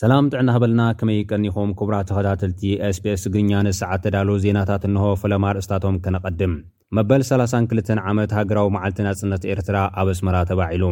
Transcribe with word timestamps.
ሰላም 0.00 0.28
ጥዕና 0.32 0.50
ሃበልና 0.54 0.82
ከመይ 0.98 1.16
ይቀኒኹም 1.20 1.70
ክቡራት 1.78 2.06
ተኸታተልቲ 2.10 2.60
spስ 2.96 3.22
እግርኛ 3.28 3.50
ንስ 3.64 3.76
ሰዓት 3.82 4.00
ተዳል 4.04 4.28
ዜናታት 4.44 4.82
እንሆቦ 4.88 5.10
ፈለማርእስታቶም 5.22 5.96
ከነቐድም 6.04 6.52
መበል 6.96 7.22
32 7.30 7.90
ዓመት 8.10 8.30
ሃገራዊ 8.38 8.68
መዓልቲ 8.76 9.00
ናጽነት 9.06 9.42
ኤርትራ 9.54 9.76
ኣብ 10.02 10.08
እስመራ 10.14 10.36
ተባዒሉ 10.50 10.84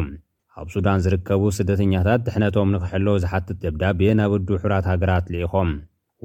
ኣብ 0.59 0.67
ሱዳን 0.73 1.01
ዝርከቡ 1.05 1.41
ስደተኛታት 1.57 2.21
ድሕነቶም 2.27 2.69
ንኽሕሎ 2.75 3.07
ዝሓትት 3.23 3.57
ደብዳቤ 3.63 4.01
ናብ 4.19 4.31
ውዱብ 4.35 4.55
ሕብራት 4.63 4.85
ሃገራት 4.91 5.25
ልኢኾም 5.35 5.71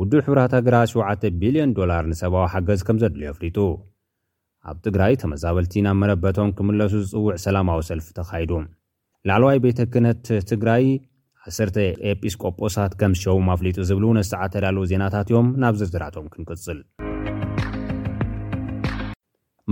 ውዱ 0.02 0.12
ሕብራት 0.26 0.54
ሃገራት 0.58 0.90
7 0.96 1.26
ቢልዮን 1.40 1.72
ዶላር 1.80 2.04
ንሰብዊ 2.12 2.44
ሓገዝ 2.56 2.82
ከም 2.88 3.00
ዘድልዩ 3.04 3.28
ኣፍሊጡ 3.34 3.58
ኣብ 4.72 4.76
ትግራይ 4.88 5.14
ተመዛበልቲ 5.24 5.76
ናብ 5.88 5.98
መረበቶም 6.02 6.50
ክምለሱ 6.58 6.92
ዝጽውዕ 7.06 7.38
ሰላማዊ 7.46 7.80
ሰልፊ 7.90 8.06
ተኻይዱ 8.20 8.52
ላዕለዋይ 9.30 9.58
ቤተ 9.66 9.80
ክነት 9.94 10.24
ትግራይ 10.52 10.84
10 11.52 11.80
ኤጲስቆጶሳት 12.10 12.92
ከምዝሸውም 13.00 13.48
ኣፍሊጡ 13.54 13.76
ዝብሉ 13.88 14.04
ነስዓ 14.18 14.42
ተዳልዉ 14.52 14.82
ዜናታት 14.92 15.28
እዮም 15.32 15.48
ናብ 15.62 15.74
ዝርዝራቶም 15.80 16.26
ክንቅጽል 16.34 16.78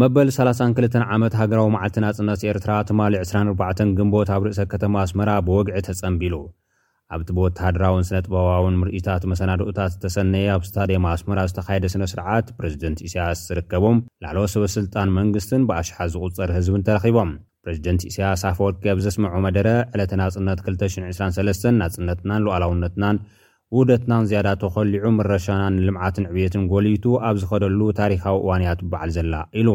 መበል 0.01 0.29
32 0.39 0.97
ዓመት 1.15 1.33
ሃገራዊ 1.41 1.69
መዓልትን 1.75 2.07
ኣጽነት 2.11 2.43
ኤርትራ 2.51 2.73
ትማልእ 2.89 3.21
24 3.27 3.83
ግንቦት 3.99 4.29
ኣብ 4.35 4.43
ርእሰ 4.49 4.61
ከተማ 4.73 4.95
ኣስመራ 5.07 5.31
ብወግዒ 5.47 5.77
ተጸምቢሉ 5.89 6.35
ኣብቲ 7.15 7.29
ብወተሃድራውን 7.37 8.07
ስነ-ጥበባውን 8.09 8.77
ምርኢታት 8.83 9.23
መሰናድኡታት 9.33 9.97
ተሰነየ 10.05 10.47
ኣብ 10.57 10.63
ስታደማ 10.69 11.07
ኣስመራ 11.17 11.41
ዝተኻየደ 11.53 11.89
ስነ 11.95 12.05
ስርዓት 12.13 12.47
ፕረዚደንት 12.59 13.01
ኢሳያስ 13.09 13.43
ዝርከቦም 13.49 13.99
ላዕለ 14.25 14.45
ሰበ 14.57 14.67
ሥልጣን 14.77 15.15
መንግስትን 15.19 15.67
ብኣሽሓ 15.71 15.99
ዝቝጸር 16.15 16.53
ህዝብን 16.59 16.85
ተረኺቦም 16.87 17.33
ፕሬዚደንት 17.67 18.03
እሳያሳ 18.11 18.43
ፎወርኬብ 18.59 18.99
ዘስምዖ 19.07 19.33
መደረ 19.47 19.69
ዕለትናጽነት 19.95 20.59
223 20.69 21.67
ናጽነትናን 21.81 22.43
ሉኣላውነትናን 22.47 23.17
ውደትናን 23.77 24.27
ዝያዳ 24.31 24.49
ተኸሊዑ 24.63 25.05
ምረሻናን 25.19 25.77
ልምዓትን 25.87 26.25
ዕብትን 26.33 26.65
ጐሊቱ 26.73 27.05
ኣብ 27.29 27.37
ዝኸደሉ 27.43 27.79
ታሪኻዊ 28.01 28.37
እዋንእያትበዓል 28.43 29.11
ዘላ 29.17 29.35
ኢሉ 29.61 29.69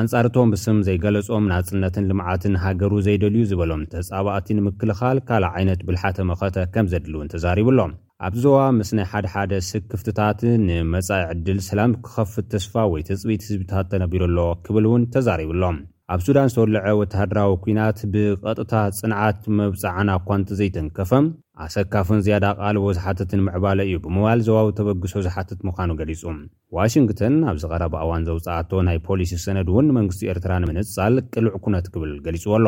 ኣንጻርቶም 0.00 0.48
ብስም 0.52 0.78
ዘይገለጾም 0.86 1.44
ናጽነትን 1.50 2.08
ልምዓትን 2.10 2.54
ሃገሩ 2.64 2.92
ዘይደልዩ 3.08 3.42
ዝበሎም 3.50 3.82
ተጻባእቲ 3.92 4.48
ንምክልኻል 4.58 5.18
ካልእ 5.28 5.52
ዓይነት 5.58 5.82
ብልሓተ 5.88 6.16
መኸተ 6.30 6.56
ከም 6.76 6.88
ዘድል 6.94 7.14
እውን 7.18 7.30
ተዛሪብኣሎም 7.34 7.92
ኣብ 8.28 8.34
ዞባ 8.44 8.58
ምስ 8.80 8.90
ናይ 8.98 9.06
ሓደሓደ 9.12 9.52
ስክፍትታት 9.70 10.40
ንመፃኢ 10.66 11.22
ዕድል 11.34 11.58
ሰላም 11.70 11.94
ክኸፍት 12.06 12.48
ተስፋ 12.54 12.74
ወይ 12.94 13.04
ተፅቢት 13.10 13.42
ህዝብታት 13.48 13.88
ተነቢሩሎ 13.92 14.38
ክብል 14.68 14.86
እውን 14.90 15.04
ተዛሪብሎም 15.16 15.78
ኣብ 16.12 16.20
ሱዳን 16.24 16.48
ዝተወልዐ 16.52 16.80
ወተሃድራዊ 16.98 17.50
ኲናት 17.64 17.98
ብቐጥታ 18.14 18.72
ጽንዓት 18.96 19.38
መብጻዕና 19.60 20.08
እኳ 20.18 20.26
እንቲ 20.38 20.50
ዘይተንከፈም 20.58 21.26
ኣሰካፍን 21.64 22.18
ዝያዳ 22.24 22.46
ቓልቦ 22.58 22.84
ዝሓትት 22.96 23.30
ንምዕባለ 23.38 23.78
እዩ 23.88 23.94
ብምባል 24.04 24.40
ዘባቢ 24.46 24.68
ተበግሶ 24.78 25.14
ዝሓትት 25.26 25.60
ምዃኑ 25.68 25.90
ገሊጹ 26.00 26.22
ዋሽንግተን 26.78 27.34
ኣብ 27.52 27.56
ዚ 27.62 27.70
ቐረባእዋን 27.72 28.26
ዘውጽኣቶ 28.28 28.70
ናይ 28.90 28.98
ፖሊሲ 29.08 29.32
ሰነድ 29.46 29.68
እውን 29.72 29.88
ንመንግስቲ 29.90 30.22
ኤርትራ 30.32 30.52
ንምንጻል 30.64 31.16
ቅልዕ 31.36 31.54
ኵነት 31.64 31.86
ግብል 31.94 32.12
ገሊጹዎ 32.26 32.52
ኣሎ 32.60 32.66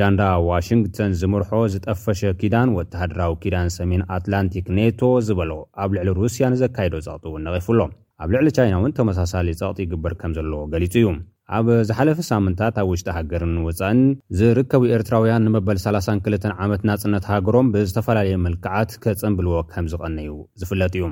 ጃንዳ 0.00 0.22
ዋሽንግተን 0.50 1.12
ዚምርሖ 1.20 1.50
ዝጠፈሸ 1.74 2.20
ኪዳን 2.42 2.74
ወተሃድራዊ 2.78 3.34
ኪዳን 3.44 3.68
ሰሜን 3.78 4.02
ኣትላንቲክ 4.18 4.68
ኔቶ 4.78 5.00
ዝበሎ 5.28 5.50
ኣብ 5.84 5.90
ልዕሊ 5.98 6.10
ሩስያ 6.24 6.44
ንዘካይዶ 6.56 6.94
ጸቕጢ 7.06 7.26
እውን 7.30 7.46
ነቒፉሎ 7.48 7.80
ኣብ 8.24 8.28
ልዕሊ 8.36 8.50
ቻይና 8.58 8.76
እውን 8.82 8.94
ተመሳሳሊ 9.00 9.48
ጸቕጢ 9.62 9.80
ይግበር 9.86 10.12
ከም 10.22 10.34
ዘለዎ 10.38 10.62
ገሊጹ 10.74 10.94
እዩ 11.02 11.08
ኣብ 11.56 11.66
ዝሓለፈ 11.88 12.18
ሳምንታት 12.32 12.76
ኣብ 12.80 12.88
ውሽጢ 12.90 13.08
ሃገርን 13.16 13.54
ውፃእን 13.64 13.98
ዝርከቡ 14.38 14.82
ኤርትራውያን 14.96 15.44
ንመበል 15.46 15.76
302 15.86 16.46
ዓመት 16.64 16.82
ናጽነት 16.90 17.24
ሃገሮም 17.30 17.66
ብዝተፈላለየ 17.74 18.36
መልክዓት 18.44 18.90
ከጸምብልዎ 19.02 19.54
ከምዝቐኒ 19.72 20.16
ዩ 20.28 20.32
ዝፍለጥ 20.62 20.94
እዩ 20.98 21.04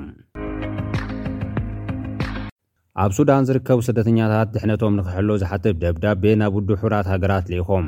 ኣብ 3.03 3.11
ሱዳን 3.17 3.45
ዝርከቡ 3.49 3.79
ስደተኛታት 3.89 4.49
ድሕነቶም 4.55 4.97
ንኽሕሎ 4.99 5.29
ዝሓትብ 5.43 5.77
ደብዳቤ 5.83 6.23
ናብ 6.41 6.55
ውዱ 6.59 6.69
ሕራት 6.81 7.07
ሃገራት 7.13 7.45
ልኢኹም 7.51 7.85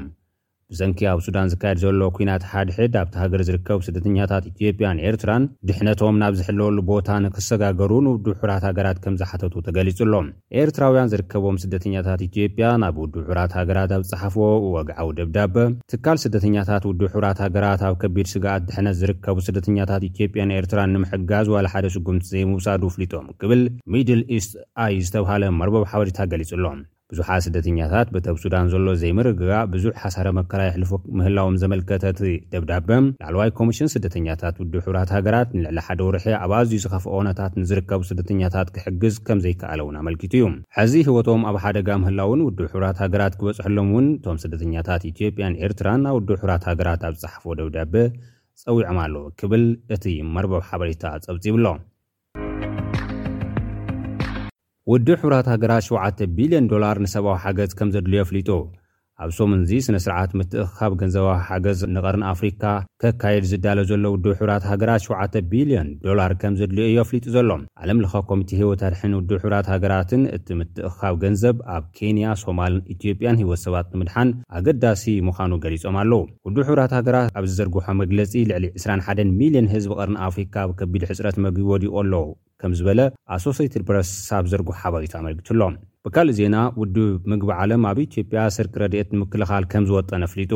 ብዘንኪ 0.73 0.99
ኣብ 1.11 1.19
ሱዳን 1.25 1.49
ዝካየድ 1.51 1.77
ዘሎ 1.81 2.01
ኩናት 2.17 2.43
ሓድሕድ 2.51 2.93
ኣብቲ 3.01 3.15
ሃገር 3.21 3.41
ዝርከቡ 3.47 3.79
ስደተኛታት 3.87 4.43
ኢትዮጵያን 4.51 5.01
ኤርትራን 5.09 5.43
ድሕነቶም 5.69 6.15
ናብ 6.21 6.33
ዝሕለወሉ 6.39 6.77
ቦታ 6.91 7.09
ንክሰጋገሩንውዱ 7.25 8.25
ሑራት 8.41 8.63
ሃገራት 8.69 8.99
ከም 9.03 9.17
ዝሓተቱ 9.21 9.53
ተገሊጹሎም 9.67 10.27
ኤርትራውያን 10.61 11.11
ዝርከቦም 11.11 11.59
ስደተኛታት 11.63 12.23
ኢትዮጵያ 12.29 12.69
ናብ 12.83 12.95
ውዱ 13.03 13.13
ሑራት 13.27 13.53
ሃገራት 13.59 13.93
ኣብ 13.97 14.03
ጸሓፈዎ 14.11 14.47
ወግዓዊ 14.77 15.11
ደብዳበ 15.19 15.55
ትካል 15.93 16.19
ስደተኛታት 16.25 16.83
ውዱብ 16.91 17.11
ሑራት 17.17 17.41
ሃገራት 17.45 17.83
ኣብ 17.89 17.97
ከቢድ 18.03 18.29
ስጋኣት 18.33 18.65
ድሕነት 18.71 18.97
ዝርከቡ 19.03 19.37
ስደተኛታት 19.49 20.01
ኢትዮጵያን 20.11 20.55
ኤርትራን 20.59 20.93
ንምሕጋዝ 20.95 21.47
ዋላሓደ 21.57 21.85
ስጉምቲ 21.97 22.25
ዘይምውሳዱ 22.33 22.81
ውፍሊጦም 22.91 23.27
ክብል 23.41 23.63
ሚድል 23.95 24.23
ኢስት 24.39 24.55
ኣይ 24.87 24.95
ዝተብሃለ 25.07 25.43
መርበብ 25.61 25.85
ሓበሬታ 25.93 26.19
ገሊጹ 26.33 26.51
ኣሎም 26.59 26.81
ብዙ 27.11 27.19
ሓ 27.27 27.35
ስደተኛታት 27.45 28.07
በተብ 28.13 28.38
ሱዳን 28.43 28.67
ዘሎ 28.73 28.85
ዘይምርግጋ 29.01 29.49
ብዙሕ 29.73 29.93
ሓሳረ 30.03 30.27
መከራየሕ 30.38 30.75
ልፎ 30.81 30.91
ምህላዎም 31.19 31.55
ዘመልከተቲ 31.63 32.21
ደብዳበ 32.53 32.88
ላዕለዋይ 33.21 33.49
ኮሚሽን 33.59 33.89
ስደተኛታት 33.95 34.55
ውድብ 34.61 34.79
ሕብራት 34.85 35.09
ሃገራት 35.15 35.49
ንልዕሊ 35.57 35.77
ሓደ 35.88 35.99
ወርሒ 36.07 36.25
ኣብኣዝዩ 36.44 36.79
ዝኸፍ 36.85 37.05
ኮነታት 37.13 37.53
ንዝርከቡ 37.61 38.01
ስደተኛታት 38.11 38.69
ክሕግዝ 38.77 39.17
ከም 39.29 39.41
ዘይከኣለ 39.45 39.81
ውን 39.89 39.97
ኣመልኪቱ 40.01 40.33
እዩ 40.41 40.45
ሕዚ 40.77 40.94
ህወቶም 41.09 41.44
ኣብ 41.51 41.57
ሓደጋ 41.65 41.89
ምህላውን 42.05 42.44
ውድብ 42.47 42.65
ሕብራት 42.75 42.99
ሃገራት 43.05 43.35
ክበፅሐሎም 43.41 43.91
እውን 43.95 44.07
እቶም 44.17 44.39
ስደተኛታት 44.45 45.05
ኢትዮጵያን 45.13 45.57
ኤርትራ 45.67 45.88
ናብ 46.05 46.15
ውድብ 46.19 46.35
ሕብራት 46.44 46.65
ሃገራት 46.71 47.03
ኣብ 47.09 47.13
ዝፅሓፈዎ 47.23 47.53
ደብዳበ 47.61 47.94
ፀዊዖም 48.63 48.97
ኣለው 49.05 49.23
ክብል 49.41 49.65
እቲ 49.97 50.03
መርበብ 50.38 50.61
ሓበሬታ 50.71 51.05
ፀብፂብኣሎ 51.27 51.65
ውድብ 54.91 55.18
ሕብራት 55.22 55.47
ሃገራት 55.51 55.84
7 55.85 56.19
ቢልዮን 56.38 56.66
ዶላር 56.72 56.96
ንሰብኣዊ 57.03 57.38
ሓገዝ 57.44 57.72
ከም 57.78 57.90
ዘድልዮ 57.94 58.19
ኣፍሊጡ 58.25 58.50
ኣብ 59.23 59.29
ሶሙንዚ 59.38 59.72
ስነ 59.85 59.97
ስርዓት 60.03 60.31
ምትእኻብ 60.40 60.91
ገንዘባዊ 61.01 61.34
ሓገዝ 61.47 61.79
ንቐርኒ 61.96 62.23
ኣፍሪካ 62.31 62.63
ከካየድ 63.01 63.45
ዝዳሎ 63.51 63.78
ዘሎ 63.91 64.03
ውድብ 64.16 64.31
ሕብራት 64.40 64.63
ሃገራት 64.72 65.01
7 65.07 65.40
ቢልዮን 65.51 65.88
ዶላር 66.06 66.31
ከም 66.41 66.57
ዘድልዮ 66.59 66.85
እዮ 66.90 66.97
ኣፍሊጡ 67.06 67.25
ዘሎ 67.35 67.50
ዓለም 67.81 68.01
ለኻ 68.03 68.13
ኮሚቴ 68.29 68.50
ህይወትኣድሕን 68.62 69.16
ውድብ 69.19 69.38
ሕብራት 69.44 69.68
ሃገራትን 69.74 70.22
እቲ 70.38 70.47
ምትእኻብ 70.59 71.16
ገንዘብ 71.24 71.56
ኣብ 71.75 71.85
ኬንያ 71.97 72.35
ሶማልን 72.44 72.81
ኢትዮጵያን 72.95 73.40
ህይወት 73.41 73.62
ሰባት 73.66 73.90
ምድሓን 74.01 74.29
ኣገዳሲ 74.59 75.06
ምዃኑ 75.29 75.51
ገሊፆም 75.66 75.97
ኣለዉ 76.03 76.22
ውድብ 76.47 76.63
ሕብራት 76.72 76.94
ሃገራት 77.00 77.31
ኣብ 77.40 77.47
ዝዘርግሖ 77.51 77.88
መግለፂ 78.03 78.34
ልዕሊ 78.51 78.66
21 78.81 79.34
ሚልዮን 79.40 79.72
ህዝቢ 79.75 79.91
ቐርኒ 80.01 80.18
ኣፍሪካ 80.29 80.56
ብከቢድ 80.72 81.06
ሕፅረት 81.12 81.40
መግቢ 81.47 81.63
ወዲቑ 81.72 81.94
ኣለዉ 82.03 82.25
ዝበለ 82.79 82.99
ኣሶሴትድ 83.35 83.83
ፕረስ 83.89 84.09
ኣብ 84.37 84.45
ዘርጉህ 84.51 84.77
ሓበሪቱ 84.83 85.13
ኣመልጊቱ 85.19 85.47
ሎም 85.59 85.75
ብካልእ 86.05 86.35
ዜና 86.39 86.55
ውድብ 86.79 87.21
ምግቢ 87.31 87.51
ዓለም 87.63 87.83
ኣብ 87.89 87.97
ኢትዮጵያ 88.07 88.41
ስርቂ 88.57 88.73
ረድኤት 88.83 89.09
ንምክልኻል 89.15 89.63
ከም 89.71 89.83
ዝወጠን 89.89 90.25
ኣፍሊጡ 90.27 90.53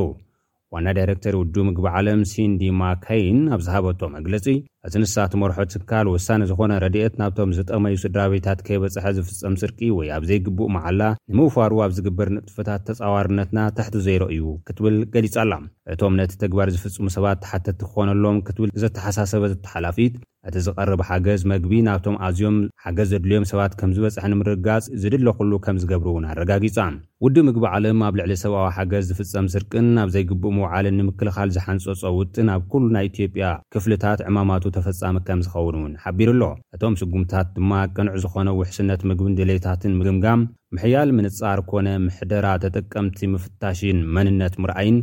ዋና 0.73 0.87
ዳይረክተር 0.97 1.35
ውዱብ 1.41 1.63
ምግቢ 1.69 1.85
ዓለም 1.99 2.19
ሲንዲማካይን 2.31 3.39
ኣብ 3.55 3.61
ዝሃበቶ 3.67 4.01
መግለፂ 4.17 4.45
እቲ 4.88 4.94
ንሳት 5.03 5.34
መርሖት 5.41 5.72
ስካል 5.75 6.07
ውሳኒ 6.13 6.41
ዝኾነ 6.50 6.72
ረድኤት 6.84 7.16
ናብቶም 7.22 7.50
ዝጠቕመዩ 7.57 7.95
ስድራቤታት 8.03 8.59
ከይበጽሐ 8.67 9.06
ዝፍፀም 9.17 9.56
ስርቂ 9.62 9.79
ወይ 9.97 10.12
ኣብ 10.17 10.23
ዘይግቡእ 10.29 10.72
መዓላ 10.75 11.01
ንምውፋሩ 11.31 11.73
ኣብ 11.85 11.91
ዝግበር 11.97 12.29
ንጥፍታት 12.35 12.84
ተጻዋርነትና 12.91 13.59
ተሕቲ 13.79 13.97
ዘይረእዩ 14.07 14.45
ክትብል 14.69 14.97
ገሊጻ 15.16 15.35
ኣላ 15.45 15.53
እቶም 15.94 16.16
ነቲ 16.22 16.34
ተግባር 16.45 16.68
ዝፍጽሙ 16.78 17.06
ሰባት 17.18 17.38
ተሓተቲ 17.44 17.79
ክኾነሎም 17.91 18.39
ክትብል 18.47 18.72
ዘተሓሳሰበ 18.84 19.44
እተሓላፊት 19.59 20.16
እቲ 20.50 20.57
ዝቐርብ 20.66 21.01
ሓገዝ 21.07 21.41
መግቢ 21.51 21.72
ናብቶም 21.85 22.16
ኣዝዮም 22.25 22.57
ሓገዝ 22.84 23.07
ዘድልዮም 23.13 23.45
ሰባት 23.50 23.72
ከም 23.79 23.91
ዝበጽሐ 23.95 24.23
ንምርጋጽ 24.31 24.85
ዝድለኩሉ 25.01 25.51
ከም 25.66 25.79
ዝገብሩ 25.81 26.07
እውን 26.12 26.28
ኣረጋጊጻ 26.34 26.78
ውዲ 27.23 27.35
ምግቢ 27.47 27.66
ዓለም 27.75 27.97
ኣብ 28.07 28.13
ልዕሊ 28.19 28.34
ሰብኣዊ 28.44 28.68
ሓገዝ 28.78 29.03
ዝፍፀም 29.09 29.48
ስርቅን 29.53 29.88
ናብ 29.98 30.09
ዘይግቡእ 30.13 30.53
ምውዓልን 30.57 30.98
ንምክልኻል 31.00 31.50
ዝሓንፆ 31.56 31.88
ፀውጥን 32.03 32.51
ኣብ 32.56 32.62
ኩሉ 32.74 32.86
ናይ 32.95 33.06
ኢትዮጵያ 33.12 33.48
ክፍልታት 33.75 34.19
ዕማማቱ 34.30 34.65
ተፈፃሚ 34.77 35.16
ከም 35.27 35.39
ዝኸውን 35.45 35.77
ውን 35.83 35.94
ሓቢሩኣሎ 36.04 36.44
እቶም 36.75 36.94
ስጉምታት 37.01 37.48
ድማ 37.57 37.71
ቅንዕ 37.95 38.13
ዝኾነ 38.24 38.50
ውሕስነት 38.62 39.01
ምግብን 39.12 39.38
ድሌታትን 39.39 39.95
ምግምጋም 40.00 40.42
መሕያል 40.75 41.10
ምንፃር 41.19 41.62
ኮነ 41.69 41.88
ምሕደራ 42.07 42.48
ተጠቀምቲ 42.66 43.19
ምፍታሽን 43.36 44.00
መንነት 44.18 44.56
ምርኣይን 44.63 45.00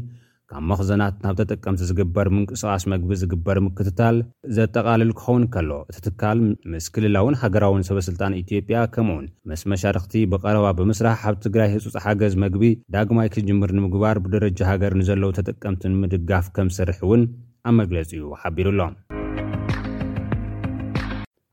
ካብ 0.50 0.64
መኽዘናት 0.70 1.14
ናብ 1.22 1.34
ተጠቀምቲ 1.38 1.80
ዝግበር 1.88 2.26
ምንቅስቃስ 2.34 2.82
መግቢ 2.92 3.10
ዝግበር 3.22 3.58
ምክትታል 3.64 4.16
ዘጠቓልል 4.56 5.10
ክኸውን 5.20 5.44
ከሎ 5.54 5.70
እቲ 5.92 5.98
ትካል 6.04 6.38
ምስ 6.72 6.86
ክልላውን 6.96 7.38
ሃገራውን 7.40 7.82
ሰበስልጣን 7.88 8.36
ኢትዮጵያ 8.42 8.84
ከምውን 8.94 9.26
ምስ 9.52 9.64
መሻርክቲ 9.72 10.14
ብቀረባ 10.34 10.68
ብምስራሕ 10.82 11.20
ኣብ 11.32 11.38
ትግራይ 11.46 11.68
ህፁፅ 11.74 11.96
ሓገዝ 12.06 12.36
መግቢ 12.44 12.64
ዳግማይ 12.96 13.30
ክጅምር 13.36 13.72
ንምግባር 13.78 14.20
ብደረጃ 14.26 14.60
ሃገር 14.72 14.94
ንዘለዉ 15.00 15.32
ተጠቀምቲን 15.40 15.98
ምድጋፍ 16.04 16.48
ከም 16.58 16.70
ዝሰርሕ 16.74 17.00
እውን 17.06 17.24
ኣብ 17.70 17.74
መግለፂ 17.82 18.10
እዩ 18.20 18.30
ሓቢሩኣሎ 18.42 18.90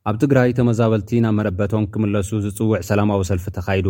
ኣብ 0.09 0.15
ትግራይ 0.21 0.50
ተመዛበልቲ 0.55 1.09
ናብ 1.23 1.33
መረበቶም 1.38 1.83
ክምለሱ 1.91 2.29
ዝፅውዕ 2.45 2.79
ሰላማዊ 2.88 3.21
ሰልፊ 3.29 3.45
ተካይዱ 3.57 3.88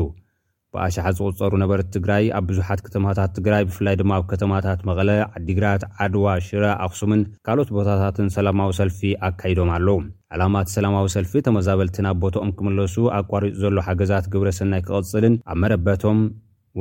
ብኣሽሓ 0.74 1.06
ዝቝፀሩ 1.18 1.52
ነበርቲ 1.62 1.88
ትግራይ 1.96 2.26
ኣብ 2.38 2.44
ብዙሓት 2.50 2.82
ከተማታት 2.86 3.32
ትግራይ 3.38 3.64
ብፍላይ 3.70 3.96
ድማ 4.02 4.12
ኣብ 4.18 4.26
ከተማታት 4.32 4.80
መቐለ 4.90 5.10
ዲግራት 5.48 5.84
ዓድዋ 6.06 6.28
ሽራ 6.48 6.66
ኣክሱምን 6.88 7.22
ካልኦት 7.48 7.72
ቦታታትን 7.78 8.30
ሰላማዊ 8.36 8.70
ሰልፊ 8.80 9.00
ኣካይዶም 9.30 9.72
ኣለዉ 9.78 9.98
ዓላማት 10.36 10.70
ሰላማዊ 10.76 11.08
ሰልፊ 11.16 11.34
ተመዛበልቲ 11.48 11.98
ናብ 12.08 12.20
ቦቶኦም 12.26 12.52
ክምለሱ 12.60 12.96
ኣቋሪፁ 13.22 13.56
ዘሎ 13.66 13.78
ሓገዛት 13.90 14.28
ግብረ 14.36 14.52
ሰናይ 14.60 14.84
ክቐፅልን 14.88 15.38
ኣብ 15.54 15.58
መረበቶም 15.64 16.22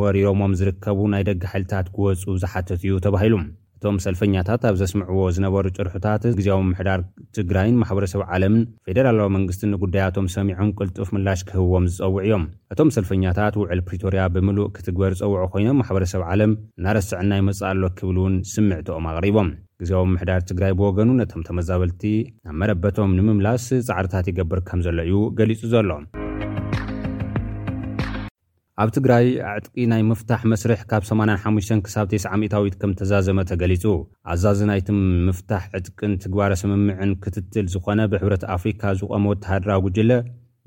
ወሪሮሞም 0.03 0.57
ዝርከቡ 0.61 1.01
ናይ 1.15 1.25
ደገ 1.31 1.43
ሓይልታት 1.55 1.89
ክወፁ 1.97 2.23
ዝሓተት 2.45 2.81
እዩ 2.89 2.99
ተባሂሉ 3.09 3.35
እቶም 3.83 3.97
ሰልፈኛታት 4.05 4.65
ኣብ 4.69 4.75
ዘስምዕዎ 4.81 5.21
ዝነበሩ 5.37 5.65
ጭርሑታት 5.77 6.25
ግዜ 6.39 6.49
መምሕዳር 6.67 7.01
ትግራይን 7.37 7.79
ማሕበረሰብ 7.81 8.21
ዓለምን 8.35 8.61
ፌደራላዊ 8.87 9.29
መንግስት 9.37 9.63
ንጉዳያቶም 9.73 10.27
ሰሚዖም 10.37 10.69
ቅልጡፍ 10.79 11.09
ምላሽ 11.17 11.41
ክህብዎም 11.49 11.89
ዝፀውዑ 11.95 12.23
እዮም 12.27 12.45
እቶም 12.75 12.91
ሰልፈኛታት 12.99 13.57
ውዕል 13.63 13.81
ፕሪቶርያ 13.89 14.25
ብምሉእ 14.37 14.69
ክትግበር 14.77 15.15
ዝፀውዖ 15.23 15.45
ኮይኖም 15.57 15.79
ማሕበረሰብ 15.83 16.23
ዓለም 16.31 16.53
እናረስዕናይ 16.81 17.43
መፃኣሎት 17.49 17.97
ክብል 18.01 18.17
እውን 18.23 18.37
ስምዕትኦም 18.55 19.09
ኣቕሪቦም 19.17 19.51
ግዜዊ 19.83 20.03
መምሕዳር 20.15 20.41
ትግራይ 20.53 20.75
ብወገኑ 20.81 21.11
ነቶም 21.23 21.45
ተመዛበልቲ 21.51 22.05
ናብ 22.47 22.57
መረበቶም 22.63 23.17
ንምምላስ 23.21 23.67
ፃዕርታት 23.91 24.29
ይገብር 24.35 24.61
ከም 24.71 24.83
ዘሎ 24.89 24.99
እዩ 25.11 25.15
ገሊጹ 25.41 25.61
ዘሎ 25.77 25.91
ኣብ 28.83 28.91
ትግራይ 28.97 29.27
ዕጥቂ 29.57 29.75
ናይ 29.91 30.03
ምፍታሕ 30.11 30.41
መስርሕ 30.53 30.81
ካብ 30.91 31.03
85 31.11 31.75
ክሳብ9ዊት 31.87 32.75
ከም 32.81 32.93
ተዛዘመተገሊጹ 33.01 33.85
ኣዛዝ 34.33 34.61
ናይት 34.71 34.89
ምፍታሕ 35.29 35.65
ዕጥቅን 35.79 36.13
ትግባረ 36.23 36.53
ስምምዕን 36.63 37.13
ክትትል 37.25 37.67
ዝኾነ 37.75 38.01
ብሕብረት 38.13 38.45
ኣፍሪካ 38.57 38.83
ዝቖመተሃድራ 39.01 39.71
ጕጅለ 39.87 40.11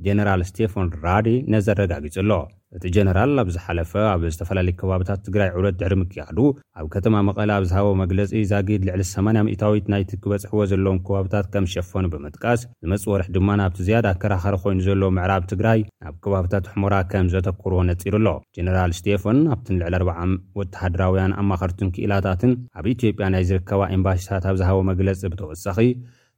ጀነራል 0.06 0.42
ስቴፈን 0.50 0.88
ራዴ 1.06 1.28
ነዘ 1.52 1.68
ኣረጋጊጹ 1.74 2.16
ኣሎ 2.22 2.32
እቲ 2.78 2.84
ጀነራል 2.96 3.32
ኣብ 3.42 3.50
ዝሓለፈ 3.56 3.92
ኣብ 4.14 4.22
ዝተፈላለየ 4.34 4.76
ከባብታት 4.80 5.20
ትግራይ 5.26 5.50
ዕውለት 5.54 5.76
ድሕሪ 5.80 5.94
ምቅያዱ 6.02 6.38
ኣብ 6.80 6.88
ከተማ 6.94 7.16
መቐለ 7.28 7.50
ኣብ 7.58 7.64
ዝሃቦ 7.70 7.88
መግለፂ 8.02 8.32
ዛጊድ 8.50 8.82
ልዕሊ 8.88 9.04
80 9.10 9.44
00ታዊት 9.52 9.86
ናይትክበጽሕዎ 9.94 10.62
ዘለዎም 10.72 11.00
ከባብታት 11.08 11.46
ከም 11.54 11.68
ዝሸፈኑ 11.70 12.06
ብምጥቃስ 12.16 12.62
ዝመፅ 12.84 13.06
ወርሕ 13.12 13.30
ድማ 13.38 13.50
ናብቲ 13.62 13.80
ዝያድ 13.90 14.08
ኣከራኸረ 14.12 14.58
ኮይኑ 14.64 14.80
ዘሎ 14.88 15.02
ምዕራብ 15.20 15.46
ትግራይ 15.52 15.82
ናብ 16.04 16.18
ከባብታት 16.26 16.66
ኣሕሞራ 16.74 16.94
ከም 17.14 17.30
ዘተክርዎ 17.36 17.80
ነፂሩ 17.92 18.16
ኣሎ 18.20 18.28
ጀነራል 18.58 18.94
ስቴፈን 19.00 19.40
ኣብቲን 19.56 19.80
ልዕሊ 19.84 19.96
40 20.16 20.38
ወተሃድራውያን 20.60 21.38
ኣማኸርትን 21.44 21.94
ክእላታትን 21.98 22.54
ኣብ 22.80 22.86
ኢትዮጵያ 22.96 23.28
ናይ 23.36 23.46
ዝርከባ 23.52 23.82
ኤምባሲታት 23.98 24.44
ኣብ 24.52 24.58
ዝሃቦ 24.64 24.80
መግለፂ 24.92 25.24
ብተወሳኺ 25.34 25.80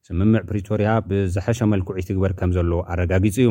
ስምምዕ 0.09 0.41
ፕሪቶርያ 0.49 0.89
ብዘሓሸመልኩዑ 1.07 1.95
ይትግበር 1.99 2.31
ከም 2.39 2.49
ዘሎ 2.57 2.71
ኣረጋጊጹ 2.91 3.37
እዩ 3.43 3.47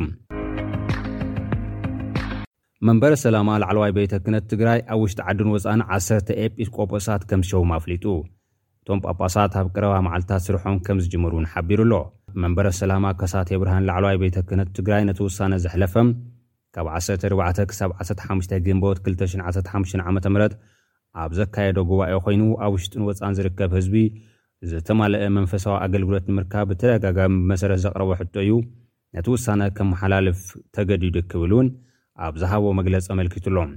መንበረ 2.86 3.12
ሰላማ 3.22 3.50
ላዕለዋይ 3.62 3.92
ቤተክነት 3.98 4.44
ትግራይ 4.52 4.78
ኣብ 4.94 4.98
ውሽጢ 5.02 5.18
ዓድን 5.30 5.48
ወጻን 5.54 5.80
10 5.96 6.30
ኤpስ 6.44 6.68
ቆጶሳት 6.76 7.22
ከም 7.30 7.40
ዝሸውም 7.46 7.70
ኣፍሊጡ 7.78 8.04
እቶም 8.82 8.98
ጳጳሳት 9.04 9.54
ኣብ 9.62 9.66
ቅረባ 9.74 9.94
መዓልትታት 10.06 10.42
ስርሖም 10.46 10.76
ከም 10.86 10.98
ዚጅምሩን 11.06 11.44
ሓቢሩ 11.54 11.80
ኣሎ 11.86 11.94
መንበረ 12.44 12.66
ሰላማ 12.80 13.04
ከሳቴ 13.22 13.48
ብርሃን 13.64 13.84
ላዕለዋይ 13.88 14.18
ቤተ 14.24 14.36
ክነት 14.50 14.70
ትግራይ 14.78 15.02
ነቲ 15.08 15.20
ውሳነ 15.28 15.52
ዘሕለፈም 15.64 16.08
ካብ 16.76 16.88
1 16.94 17.76
ሳ15 17.80 18.54
ግንቦት 18.68 19.00
215 19.10 20.06
ዓ 20.06 20.12
ም 20.16 20.48
ኣብ 21.22 21.30
ዘካየዶ 21.40 21.76
ጉባኤ 21.92 22.12
ዀይኑ 22.24 22.42
ኣብ 22.64 22.72
ውሽጥ 22.78 22.94
ን 23.00 23.04
ወጻን 23.10 23.36
ዚርከብ 23.40 23.70
ህዝቢ 23.78 23.94
ዘተማልአ 24.70 25.24
መንፈሳዊ 25.38 25.74
ኣገልግሎት 25.86 26.24
ንምርካብ 26.30 26.66
ብተደጋጋሚ 26.70 27.32
ብመሰረት 27.40 27.80
ዘቕረቦ 27.84 28.10
ሕጦ 28.20 28.34
እዩ 28.44 28.52
ነቲ 29.16 29.26
ውሳነ 29.34 29.62
ከም 29.76 29.88
መሓላልፍ 29.92 30.40
ተገዲዱ 30.76 31.16
ኪብል 31.30 31.52
እውን 31.56 31.68
ኣብ 32.26 32.34
ዝሃቦዎ 32.42 32.70
መግለጺ 32.80 33.04
ኣመልኪቱ 33.14 33.44
ኣሎም 33.52 33.70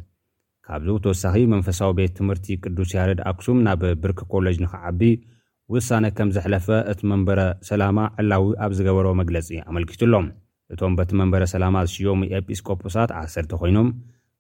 ካብዙ 0.66 0.90
ተወሳኺ 1.04 1.36
መንፈሳዊ 1.54 1.90
ቤት 2.00 2.14
ትምህርቲ 2.20 2.48
ቅዱስ 2.64 2.90
ያረድ 2.98 3.20
ኣክሱም 3.32 3.58
ናብ 3.68 3.82
ብርኪ 4.04 4.20
ኮሌጅ 4.34 4.58
ንኽዓቢ 4.64 5.02
ውሳነ 5.74 6.06
ከም 6.18 6.30
ዘሕለፈ 6.36 6.68
እቲ 6.92 7.00
መንበረ 7.12 7.40
ሰላማ 7.70 7.98
ዕላዊ 8.22 8.46
ኣብ 8.66 8.72
ዝገበሮ 8.78 9.08
መግለጺ 9.22 9.48
ኣመልኪቱ 9.70 10.02
ኣሎም 10.10 10.28
እቶም 10.74 10.94
በቲ 11.00 11.12
መንበረ 11.22 11.44
ሰላማ 11.54 11.76
ዝሽየሙ 11.90 12.22
ኤጲስቆጶሳት 12.38 13.12
ዓ0 13.20 13.46
ዀይኖም 13.62 13.90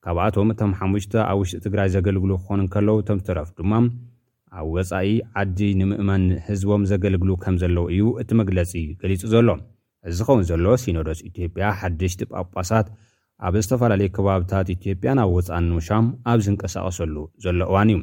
ካብኣቶም 0.06 0.50
እቶም 0.54 0.72
ሓሙሽተ 0.80 1.13
ኣብ 1.30 1.38
ውሽጢ 1.42 1.57
ትግራይ 1.68 1.90
ዜገልግሉ 1.96 2.31
ክዀን 2.44 2.62
እን 2.63 2.69
ከለዉ 2.74 2.98
ቶም 3.07 3.19
ትረፍ 3.28 3.50
ድማ 3.57 3.72
ኣብ 4.57 4.68
ወፃኢ 4.75 5.10
ዓዲ 5.40 5.60
ንምእመን 5.80 6.24
ህዝቦም 6.48 6.84
ዘገልግሉ 6.92 7.30
ከም 7.44 7.56
ዘለዉ 7.62 7.84
እዩ 7.94 8.04
እቲ 8.22 8.30
መግለፂ 8.42 8.72
ገሊፁ 9.01 9.22
ዘሎ 9.34 9.50
እዚ 10.10 10.18
ኸውን 10.28 10.44
ዘሎ 10.50 10.66
ሲኖዶስ 10.84 11.19
ኢትዮጵያ 11.30 11.63
ሓድሽቲ 11.80 12.22
ጳጳሳት 12.31 12.88
ኣብ 13.48 13.54
ዝተፈላለዩ 13.63 14.10
ከባብታት 14.16 14.68
ኢትዮጵያን 14.75 15.22
ኣብ 15.24 15.30
ወፃእ 15.38 15.62
ንሙሻም 15.66 16.06
ኣብ 16.31 16.40
ዝንቀሳቐሰሉ 16.46 17.16
ዘሎ 17.46 17.60
እዋን 17.72 17.90
እዩ 17.94 18.00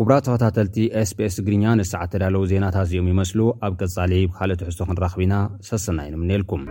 ኩቡራት 0.00 0.24
ተፈታተልቲ 0.26 0.76
spስ 1.08 1.34
እግርኛ 1.42 1.64
ንሰዓ 1.80 2.02
ተዳለዉ 2.12 2.42
ዜናታት 2.52 2.86
እዚኦም 2.88 3.08
ይመስሉ 3.12 3.38
ኣብ 3.66 3.72
ቀፃሊ 3.80 4.12
ካልእ 4.36 4.58
ትሕዝቶክን 4.62 5.00
ራኽቢና 5.04 5.34
ሰሰናይንምነልኩም 5.70 6.64